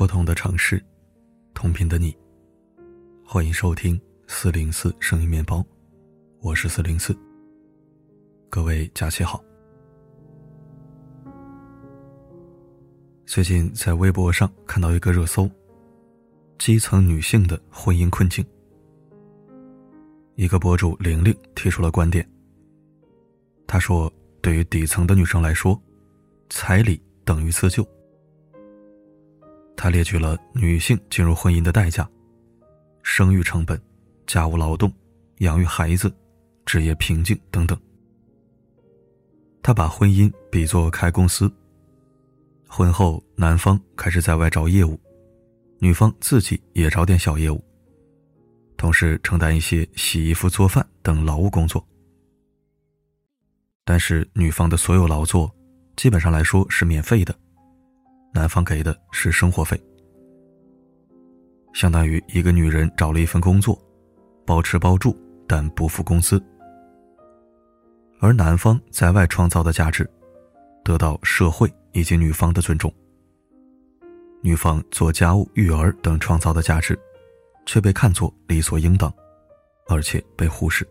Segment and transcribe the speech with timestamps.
[0.00, 0.82] 不同的城市，
[1.52, 2.16] 同频的你。
[3.22, 5.62] 欢迎收听四零四声音面包，
[6.40, 7.14] 我是四零四。
[8.48, 9.44] 各位假期好。
[13.26, 15.46] 最近在微博上看到一个热搜：
[16.58, 18.42] 基层女性的婚姻困境。
[20.34, 22.26] 一个博主玲玲提出了观点。
[23.66, 25.78] 她说：“对于底层的女生来说，
[26.48, 27.86] 彩礼等于自救。”
[29.82, 32.06] 他列举了女性进入婚姻的代价：
[33.02, 33.80] 生育成本、
[34.26, 34.92] 家务劳动、
[35.38, 36.14] 养育孩子、
[36.66, 37.80] 职业瓶颈等等。
[39.62, 41.50] 他把婚姻比作开公司。
[42.68, 45.00] 婚后，男方开始在外找业务，
[45.78, 47.58] 女方自己也找点小业务，
[48.76, 51.82] 同时承担一些洗衣服、做饭等劳务工作。
[53.82, 55.50] 但是，女方的所有劳作，
[55.96, 57.34] 基本上来说是免费的。
[58.32, 59.80] 男方给的是生活费，
[61.72, 63.76] 相当于一个女人找了一份工作，
[64.46, 65.16] 包吃包住，
[65.48, 66.42] 但不付工资。
[68.20, 70.08] 而男方在外创造的价值，
[70.84, 72.92] 得到社会以及女方的尊重。
[74.42, 76.98] 女方做家务、育儿等创造的价值，
[77.66, 79.12] 却被看作理所应当，
[79.88, 80.86] 而且被忽视。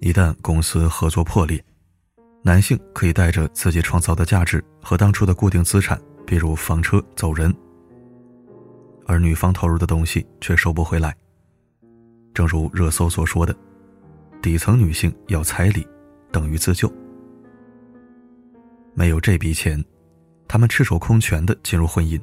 [0.00, 1.62] 一旦公司合作破裂，
[2.42, 6.00] 男性可以带着自己创造的价值和当初的固定资产。
[6.30, 7.52] 比如房车走人，
[9.04, 11.12] 而女方投入的东西却收不回来。
[12.32, 13.52] 正如热搜所说的，
[14.40, 15.84] 底层女性要彩礼，
[16.30, 16.88] 等于自救。
[18.94, 19.84] 没有这笔钱，
[20.46, 22.22] 她们赤手空拳的进入婚姻，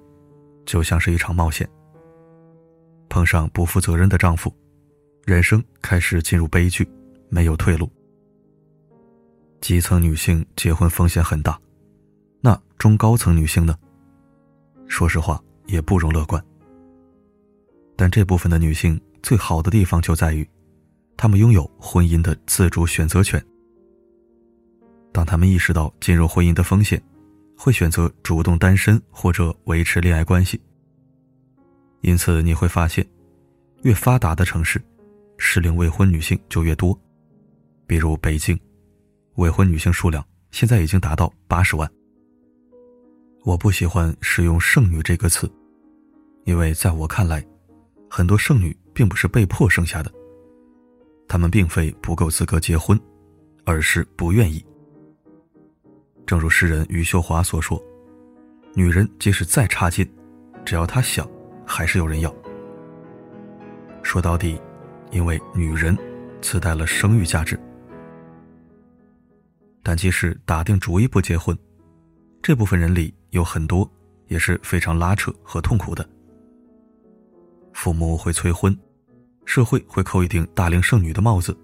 [0.66, 1.67] 就像是一场冒险。
[3.09, 4.49] 碰上不负责任的丈夫，
[5.25, 6.89] 人生开始进入悲剧，
[7.27, 7.92] 没有退路。
[9.59, 11.59] 基层女性结婚风险很大，
[12.39, 13.77] 那中高层女性呢？
[14.87, 16.43] 说实话，也不容乐观。
[17.95, 20.48] 但这部分的女性最好的地方就在于，
[21.15, 23.43] 她们拥有婚姻的自主选择权。
[25.11, 27.02] 当她们意识到进入婚姻的风险，
[27.58, 30.61] 会选择主动单身或者维持恋爱关系。
[32.02, 33.05] 因此，你会发现，
[33.81, 34.80] 越发达的城市，
[35.37, 36.97] 适龄未婚女性就越多。
[37.87, 38.58] 比如北京，
[39.36, 41.92] 未婚女性数量现在已经达到八十万。
[43.47, 45.49] 我不喜欢使用“剩女”这个词，
[46.43, 47.41] 因为在我看来，
[48.09, 50.11] 很多剩女并不是被迫生下的，
[51.30, 52.99] 她们并非不够资格结婚，
[53.63, 54.61] 而是不愿意。
[56.25, 57.81] 正如诗人余秀华所说
[58.75, 60.05] ：“女人即使再差劲，
[60.65, 61.25] 只要她想，
[61.65, 62.35] 还是有人要。”
[64.03, 64.59] 说到底，
[65.09, 65.97] 因为女人
[66.41, 67.58] 自带了生育价值。
[69.81, 71.58] 但即使打定主意不结婚，
[72.43, 73.14] 这部分人里。
[73.32, 73.89] 有很多
[74.27, 76.08] 也是非常拉扯和痛苦的。
[77.73, 78.76] 父母会催婚，
[79.45, 81.55] 社会会扣一顶大龄剩女的帽子，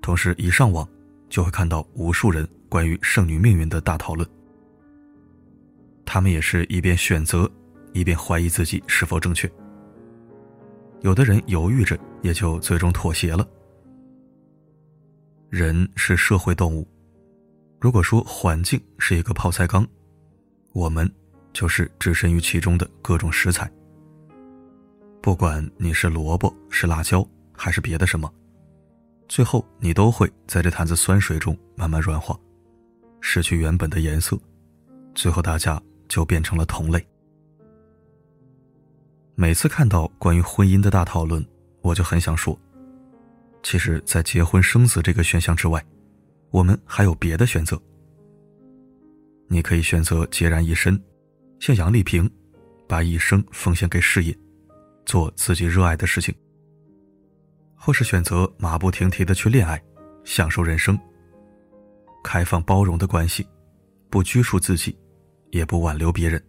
[0.00, 0.88] 同时一上网
[1.28, 4.28] 就会看到无数人关于剩女命运的大讨论。
[6.04, 7.50] 他们也是一边选择，
[7.92, 9.50] 一边怀疑自己是否正确。
[11.00, 13.46] 有的人犹豫着，也就最终妥协了。
[15.50, 16.88] 人是社会动物，
[17.78, 19.86] 如果说环境是一个泡菜缸。
[20.72, 21.10] 我们
[21.52, 23.70] 就是置身于其中的各种食材。
[25.20, 28.32] 不管你是萝卜、是辣椒，还是别的什么，
[29.28, 32.38] 最后你都会在这坛子酸水中慢慢软化，
[33.20, 34.38] 失去原本的颜色，
[35.14, 37.06] 最后大家就变成了同类。
[39.34, 41.44] 每次看到关于婚姻的大讨论，
[41.80, 42.58] 我就很想说，
[43.62, 45.84] 其实，在结婚生子这个选项之外，
[46.50, 47.80] 我们还有别的选择。
[49.52, 50.98] 你可以选择孑然一身，
[51.60, 52.28] 像杨丽萍，
[52.88, 54.34] 把一生奉献给事业，
[55.04, 56.34] 做自己热爱的事情；
[57.76, 59.78] 或是选择马不停蹄的去恋爱，
[60.24, 60.98] 享受人生。
[62.24, 63.46] 开放包容的关系，
[64.08, 64.98] 不拘束自己，
[65.50, 66.42] 也不挽留别人。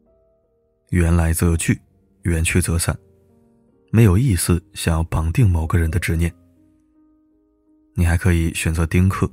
[0.92, 1.78] 缘来则聚，
[2.22, 2.98] 缘去则散，
[3.92, 6.34] 没有一丝想要绑定某个人的执念。
[7.96, 9.30] 你还可以选择丁克，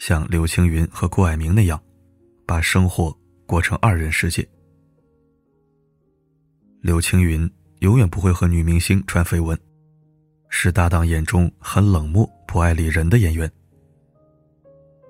[0.00, 1.80] 像刘青云和郭蔼明那样。
[2.46, 3.14] 把生活
[3.44, 4.48] 过成二人世界。
[6.80, 7.50] 刘青云
[7.80, 9.58] 永远不会和女明星传绯闻，
[10.48, 13.50] 是搭档眼中很冷漠、不爱理人的演员。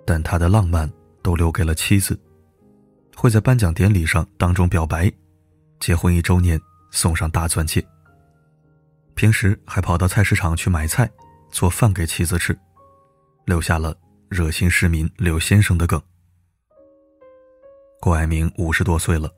[0.07, 0.91] 但他的浪漫
[1.23, 2.19] 都留给了妻子，
[3.15, 5.13] 会在颁奖典礼上当众表白，
[5.79, 6.59] 结婚一周年
[6.91, 7.87] 送上大钻戒。
[9.15, 11.11] 平时还跑到菜市场去买菜，
[11.51, 12.59] 做饭给妻子吃，
[13.45, 13.95] 留下了
[14.31, 16.01] 热心市民刘先生的梗。
[18.07, 19.29] 郭蔼明五十多岁了，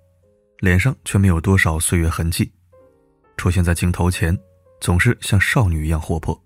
[0.58, 2.52] 脸上却没有多少岁月痕迹，
[3.38, 4.38] 出现在镜头前
[4.78, 6.38] 总是像少女一样活泼。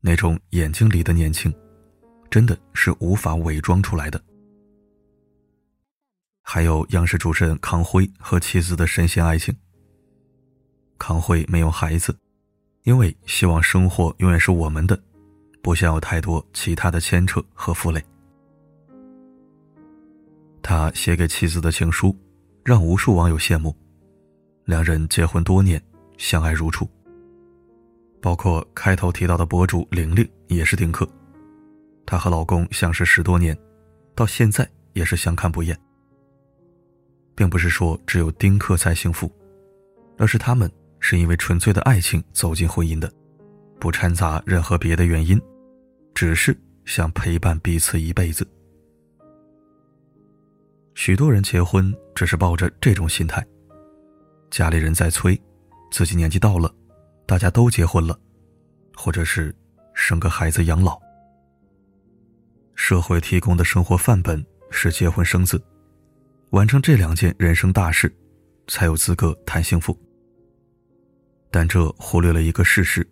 [0.00, 1.52] 那种眼睛里的年轻，
[2.30, 4.22] 真的是无法伪装出来的。
[6.42, 9.52] 还有央视主持人康辉和妻子的神仙爱情。
[10.96, 12.16] 康辉没有孩子，
[12.84, 14.96] 因为希望生活永远是我们的，
[15.60, 18.00] 不想有太多其他的牵扯和负累。
[20.62, 22.16] 他写给妻子的情书，
[22.64, 23.74] 让无数网友羡慕。
[24.64, 25.82] 两人结婚多年，
[26.18, 26.88] 相爱如初。
[28.20, 31.08] 包括开头提到的博主玲玲也是丁克，
[32.04, 33.56] 她和老公相识十多年，
[34.14, 35.78] 到现在也是相看不厌。
[37.34, 39.30] 并不是说只有丁克才幸福，
[40.18, 43.10] 而是他们是因为纯粹的爱情走进婚姻的，
[43.78, 45.40] 不掺杂任何别的原因，
[46.12, 46.54] 只是
[46.84, 48.44] 想陪伴彼此一辈子。
[50.98, 53.46] 许多人结婚只是抱着这种心态，
[54.50, 55.40] 家里人在催，
[55.92, 56.74] 自己年纪到了，
[57.24, 58.18] 大家都结婚了，
[58.96, 59.54] 或者是
[59.94, 61.00] 生个孩子养老。
[62.74, 65.64] 社会提供的生活范本是结婚生子。
[66.50, 68.12] 完成这两件人生大事，
[68.66, 69.96] 才有资格谈幸福。
[71.48, 73.08] 但这忽略了一个事实：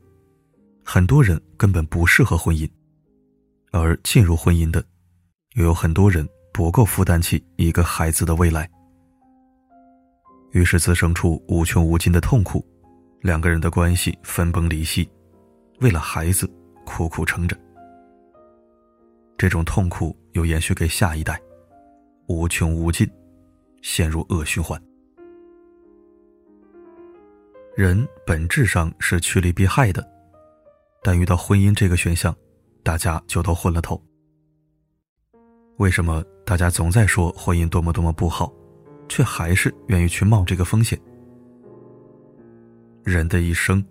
[0.85, 2.69] 很多人根本不适合婚姻，
[3.71, 4.85] 而进入婚姻的，
[5.55, 8.67] 又有很多人不够负担起一个孩子的未来。
[10.53, 12.67] 于是滋生出无穷无尽的痛苦，
[13.21, 15.07] 两个人的关系分崩离析，
[15.81, 16.51] 为了孩子
[16.87, 17.55] 苦苦撑着。
[19.37, 21.39] 这种痛苦又延续给下一代，
[22.27, 23.07] 无穷无尽。
[23.83, 24.83] 陷入恶循环。
[27.77, 30.03] 人本质上是趋利避害的，
[31.03, 32.35] 但遇到婚姻这个选项，
[32.83, 34.03] 大家就都昏了头。
[35.77, 38.53] 为什么大家总在说婚姻多么多么不好，
[39.09, 40.97] 却还是愿意去冒这个风险？
[43.03, 43.85] 人的一生，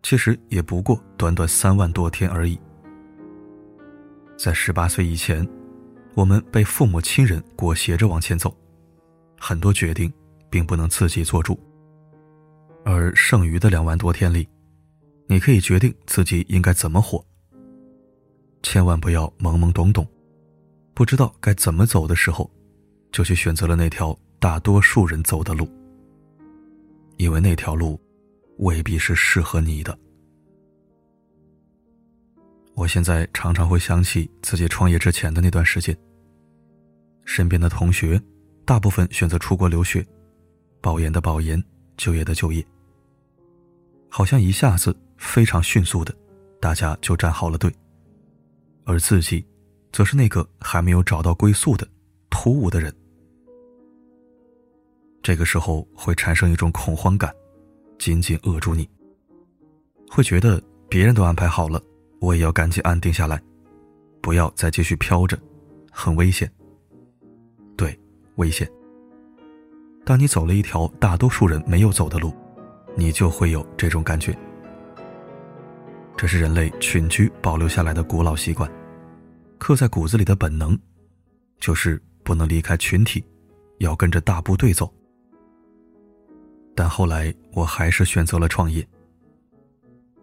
[0.00, 2.56] 其实也不过短短三万多天而已。
[4.38, 5.46] 在十八岁以前，
[6.14, 8.56] 我们被父母亲人裹挟着往前走。
[9.40, 10.10] 很多决定
[10.48, 11.58] 并不能自己做主，
[12.84, 14.48] 而剩余的两万多天里，
[15.26, 17.20] 你可以决定自己应该怎么活。
[18.62, 20.06] 千万不要懵懵懂懂，
[20.94, 22.50] 不知道该怎么走的时候，
[23.10, 25.68] 就去选择了那条大多数人走的路，
[27.16, 28.00] 因为那条路
[28.58, 29.98] 未必是适合你的。
[32.74, 35.96] 我现在常常会想起自己创业之前的那段时间，
[37.24, 38.20] 身边的同学。
[38.64, 40.06] 大部分选择出国留学，
[40.80, 41.62] 保研的保研，
[41.96, 42.64] 就业的就业。
[44.08, 46.14] 好像一下子非常迅速的，
[46.60, 47.74] 大家就站好了队，
[48.84, 49.44] 而自己，
[49.92, 51.86] 则是那个还没有找到归宿的
[52.30, 52.92] 突兀的人。
[55.22, 57.32] 这个时候会产生一种恐慌感，
[57.98, 58.88] 紧紧扼住你。
[60.10, 61.80] 会觉得别人都安排好了，
[62.20, 63.40] 我也要赶紧安定下来，
[64.20, 65.38] 不要再继续飘着，
[65.90, 66.50] 很危险。
[67.76, 67.98] 对
[68.36, 68.68] 危险。
[70.04, 72.34] 当你走了一条大多数人没有走的路，
[72.96, 74.36] 你就会有这种感觉。
[76.16, 78.70] 这是人类群居保留下来的古老习惯，
[79.62, 80.76] 刻在骨子里的本能，
[81.60, 83.24] 就是不能离开群体，
[83.78, 84.92] 要跟着大部队走。
[86.74, 88.84] 但后来我还是选择了创业。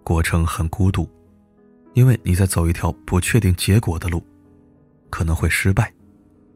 [0.04, 1.10] 过程很孤独，
[1.94, 4.22] 因为你在走一条不确定结果的路，
[5.10, 5.90] 可能会失败，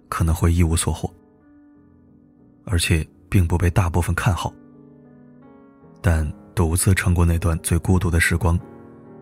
[0.09, 1.09] 可能会一无所获。
[2.65, 4.53] 而且并不被大部分看好。
[6.01, 8.59] 但独自撑过那段最孤独的时光，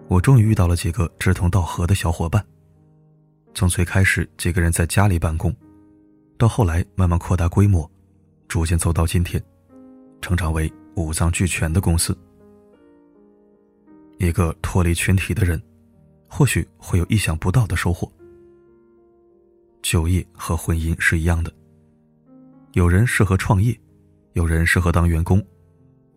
[0.07, 2.43] 我终于遇到了几个志同道合的小伙伴。
[3.53, 5.55] 从最开始几个人在家里办公，
[6.37, 7.89] 到后来慢慢扩大规模，
[8.47, 9.41] 逐渐走到今天，
[10.21, 12.17] 成长为五脏俱全的公司。
[14.17, 15.61] 一个脱离群体的人，
[16.27, 18.11] 或许会有意想不到的收获。
[19.81, 21.51] 就业和婚姻是一样的。
[22.73, 23.77] 有人适合创业，
[24.33, 25.43] 有人适合当员工，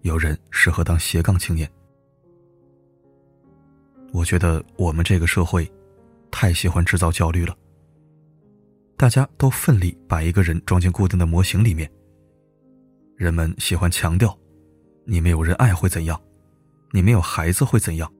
[0.03, 1.69] 有人适合当斜杠青年。
[4.13, 5.69] 我觉得我们这个社会
[6.35, 7.57] 太喜欢制造焦虑了。
[8.97, 11.89] 大家都奋力把一个人装进固定的模型里面。
[13.17, 14.37] 人们喜欢强调：
[15.05, 16.21] 你没有人爱会怎样？
[16.91, 18.13] 你没有孩子会怎样？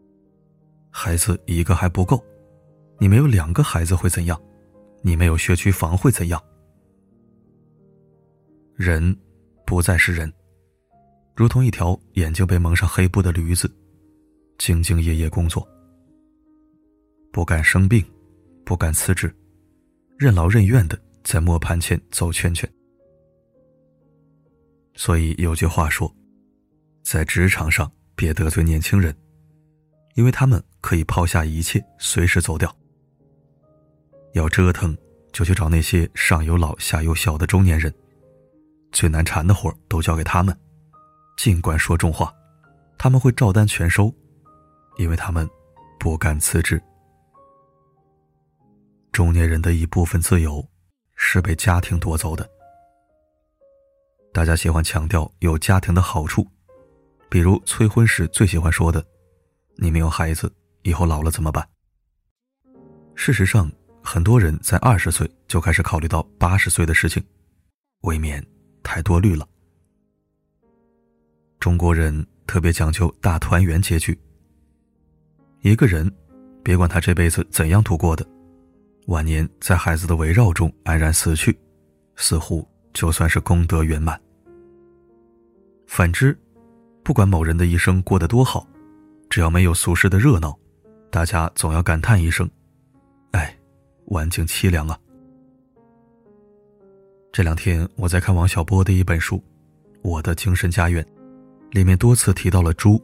[0.91, 2.25] 孩子一个还不够，
[3.01, 4.41] 你没有两个孩子会怎样？
[5.03, 6.41] 你没有学区房会怎样？
[8.77, 9.17] 人，
[9.67, 10.33] 不再是人，
[11.35, 13.69] 如同一条眼睛被蒙上黑布的驴子，
[14.57, 15.69] 兢兢业业工作，
[17.35, 18.01] 不敢生病，
[18.65, 19.29] 不敢辞职，
[20.17, 22.73] 任劳任怨的在磨盘前走圈圈。
[24.95, 26.09] 所以有句话说，
[27.03, 29.13] 在职场上别得罪年轻人，
[30.15, 32.73] 因为他们可以抛下一切，随时走掉。
[34.35, 34.97] 要折腾，
[35.33, 37.93] 就去找那些上有老下有小的中年人，
[38.93, 40.57] 最难缠的活都交给他们，
[41.37, 42.33] 尽管说重话，
[42.97, 44.15] 他们会照单全收，
[44.99, 45.51] 因为他们
[45.99, 46.81] 不敢辞职。
[49.15, 50.69] 中年人的一部分自由，
[51.15, 52.51] 是被家庭夺走的。
[54.33, 56.45] 大家喜欢强调有家庭的好处，
[57.31, 59.07] 比如催婚时最喜欢说的
[59.79, 60.53] ：“你没有孩子，
[60.83, 61.65] 以后老了怎么办？”
[63.15, 63.71] 事实上，
[64.03, 67.25] 很多人在二十岁就开始考虑到八十岁的事情，
[68.01, 68.45] 未免
[68.83, 69.49] 太多虑了。
[71.61, 74.19] 中国人特别讲究大团圆结局。
[75.61, 76.13] 一个人，
[76.65, 78.27] 别管他这辈子怎样度过的，
[79.07, 81.57] 晚年在孩子的围绕中安然死去，
[82.17, 84.19] 似乎就算是功德圆满。
[85.87, 86.37] 反之，
[87.03, 88.67] 不管某人的一生过得多好，
[89.29, 90.59] 只要没有俗世的热闹，
[91.11, 92.49] 大家总要感叹一声
[93.33, 93.55] ：“哎，
[94.07, 94.99] 晚景凄凉啊！”
[97.31, 99.37] 这两天我在看王小波的一本书
[100.03, 101.05] 《我的精神家园》，
[101.73, 102.99] 里面多次提到了猪。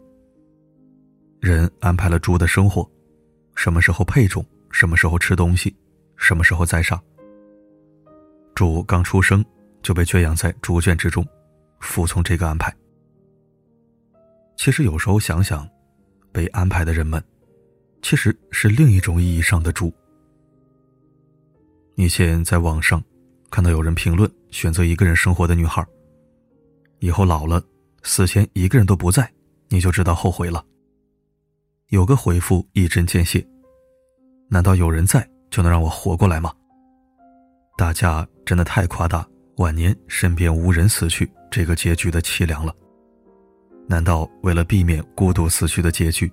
[1.40, 2.88] 人安排了猪的生活，
[3.54, 5.74] 什么时候配种，什么时候吃东西，
[6.20, 7.02] 什么时候再上。
[8.54, 9.44] 猪刚出生
[9.82, 11.26] 就被圈养在猪圈之中，
[11.80, 12.72] 服从这个安排。
[14.54, 15.66] 其实有时候想想，
[16.30, 17.24] 被安排的人们，
[18.02, 19.90] 其实是另一种意义上的猪。
[21.96, 23.02] 以前在网上
[23.50, 25.84] 看到有人评论选择一个人生活的女孩，
[26.98, 27.62] 以后老了，
[28.02, 29.32] 死前一个人都不在，
[29.68, 30.62] 你就知道后悔了。
[31.88, 33.44] 有个回复一针见血，
[34.48, 36.52] 难道有人在就能让我活过来吗？
[37.76, 39.26] 大家真的太夸大
[39.56, 42.74] 晚年身边无人死去这个结局的凄凉了。
[43.88, 46.30] 难道为了避免孤独死去的结局，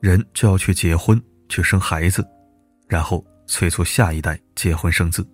[0.00, 2.26] 人就要去结婚、去生孩子，
[2.88, 5.26] 然后催促下一代结婚生子，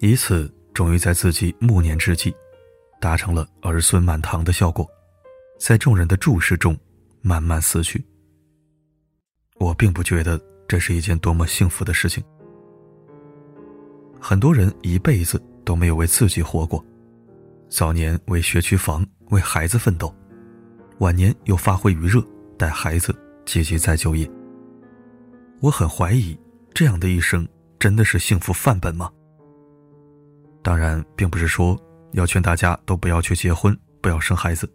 [0.00, 2.34] 以此终于在自己暮年之际，
[3.00, 4.88] 达成了儿孙满堂的效果，
[5.58, 6.74] 在众人的注视中
[7.20, 8.02] 慢慢死去。
[9.56, 12.22] 我并不觉得这是一件多么幸福的事情。
[14.20, 16.84] 很多人一辈子都没有为自己活过，
[17.68, 20.14] 早年为学区房、为孩子奋斗。
[20.98, 22.24] 晚年又发挥余热，
[22.56, 24.30] 带孩子，积极再就业。
[25.60, 26.38] 我很怀疑，
[26.72, 27.46] 这样的一生
[27.78, 29.10] 真的是幸福范本吗？
[30.62, 31.78] 当然，并不是说
[32.12, 34.72] 要劝大家都不要去结婚，不要生孩子。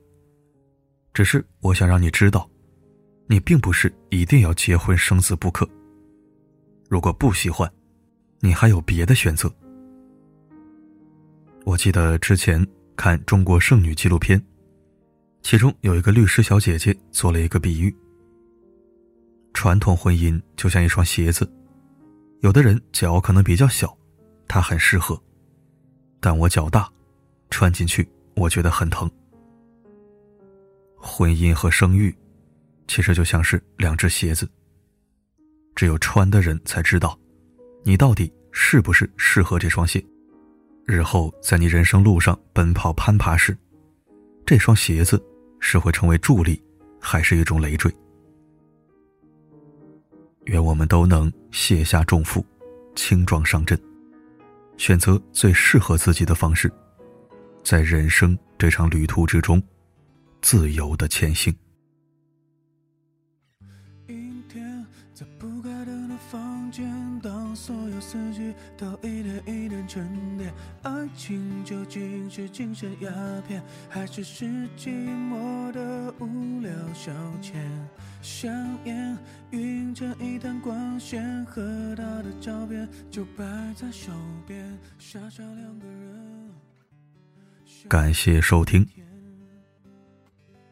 [1.14, 2.48] 只是我想让你知道，
[3.28, 5.68] 你并不是一定要结婚生子不可。
[6.90, 7.72] 如果不喜欢，
[8.40, 9.50] 你还有别的选择。
[11.64, 12.66] 我记得之前
[12.96, 14.44] 看《中国剩女》纪录片。
[15.42, 17.96] 其中有一个律师小姐姐做了一个比喻：
[19.54, 21.50] 传统婚姻就像一双鞋子，
[22.42, 23.96] 有的人脚可能比较小，
[24.48, 25.16] 他很适合；
[26.20, 26.92] 但我脚大，
[27.50, 28.06] 穿进去
[28.36, 29.10] 我觉得很疼。
[30.98, 32.14] 婚姻和生育，
[32.88, 34.50] 其实就像是两只鞋子，
[35.76, 37.18] 只有穿的人才知道，
[37.84, 40.04] 你到底是不是适合这双鞋。
[40.86, 43.58] 日后在你人生路上奔跑攀爬时，
[44.46, 45.24] 这双鞋子
[45.60, 46.62] 是会成为助力，
[47.00, 47.94] 还是一种累赘？
[50.46, 52.44] 愿我们都能卸下重负，
[52.96, 53.80] 轻装上阵，
[54.78, 56.72] 选择最适合自己的方式，
[57.64, 59.62] 在人生这场旅途之中，
[60.42, 61.56] 自由的前行。
[68.10, 70.52] 四季都一点一点沉淀，
[70.82, 73.12] 爱情究竟是精神鸦
[73.48, 77.54] 片，还是是寂寞的无聊消遣？
[78.24, 78.52] 香
[78.86, 79.16] 烟
[79.52, 81.62] 晕成一滩光线，和
[81.96, 84.12] 他的照片就摆在手
[84.48, 86.50] 边，傻傻两个人。
[87.88, 88.84] 感谢收听。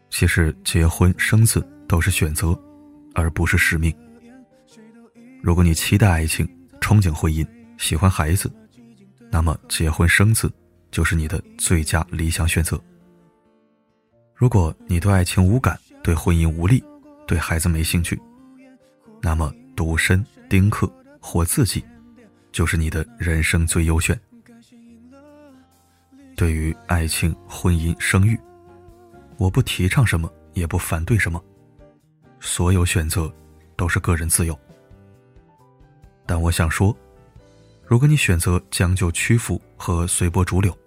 [0.09, 2.59] 其实结婚生子都是选择，
[3.13, 3.95] 而不是使命。
[5.43, 6.49] 如果你期待爱情，
[6.87, 7.45] 憧憬婚姻，
[7.77, 8.49] 喜欢孩子，
[9.29, 10.49] 那么结婚生子
[10.89, 12.81] 就是你的最佳理想选择。
[14.33, 16.81] 如果你对爱情无感，对婚姻无力，
[17.27, 18.17] 对孩子没兴趣，
[19.21, 20.89] 那么独身丁克
[21.19, 21.83] 或自己，
[22.53, 24.17] 就是你的人生最优选。
[26.37, 28.39] 对于爱情、婚姻、生育，
[29.35, 31.43] 我不提倡什么，也不反对什么，
[32.39, 33.29] 所有选择
[33.75, 34.57] 都是个人自由。
[36.27, 36.95] 但我想说，
[37.85, 40.77] 如果你选择将就屈服和随波逐流，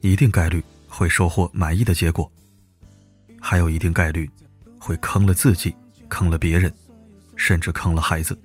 [0.00, 2.30] 一定概率会收获满意的结果，
[3.40, 4.30] 还有一定概率
[4.78, 5.74] 会坑了自己，
[6.08, 6.72] 坑了别人，
[7.34, 8.38] 甚至坑了孩子。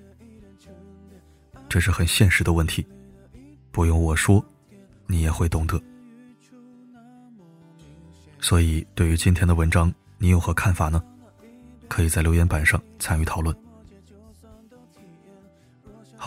[1.70, 2.84] 这是很现实的问题，
[3.72, 4.44] 不用我说，
[5.06, 5.80] 你也会懂得。
[8.42, 11.04] 所以，对于今天的文章，你有何看法呢？
[11.88, 13.56] 可以在留言板上参与讨论。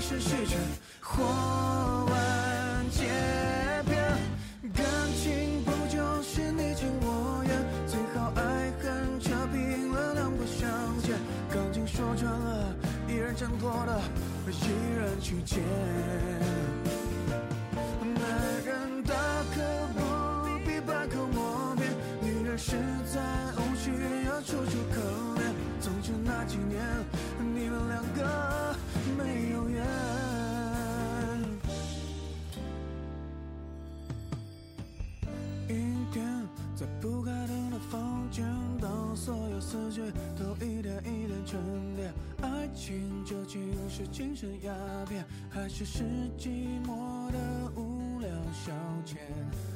[0.00, 0.58] 是时辰
[1.00, 2.14] 或完
[2.90, 3.04] 结
[3.86, 3.96] 篇。
[4.72, 4.84] 感
[5.16, 7.50] 情不就是你情我愿，
[7.86, 10.68] 最好爱恨扯平了两不相
[11.02, 11.16] 欠。
[11.50, 12.74] 感情说穿了，
[13.08, 14.00] 一人挣脱的，
[14.46, 14.50] 一
[14.96, 15.62] 人去捡。
[18.14, 18.22] 男
[18.64, 19.14] 人大
[19.54, 19.56] 可
[19.94, 19.98] 不
[20.64, 21.92] 必百口莫辩。
[22.22, 22.76] 女人实
[23.12, 23.20] 在
[23.56, 23.90] 无需
[24.26, 25.00] 要楚楚可
[25.40, 25.42] 怜。
[25.80, 26.82] 从前那几年，
[27.38, 28.20] 你们两个
[39.76, 40.00] 所有思绪
[40.38, 41.60] 都一点一点沉
[41.96, 44.72] 淀，爱情究竟是精神鸦
[45.06, 46.02] 片，还是是
[46.38, 47.38] 寂寞的
[47.76, 48.72] 无聊消
[49.04, 49.16] 遣？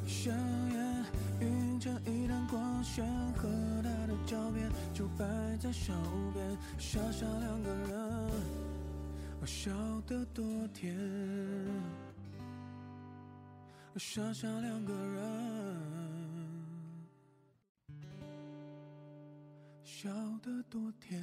[0.07, 0.33] 香
[0.73, 1.05] 烟
[1.41, 3.47] 晕成一滩光线，和
[3.83, 5.25] 他的照片就摆
[5.59, 5.93] 在手
[6.33, 8.31] 边，傻傻两个人，
[9.45, 9.71] 笑
[10.07, 10.97] 得多甜。
[13.97, 15.70] 傻傻两个人，
[20.91, 21.20] 笑得多甜。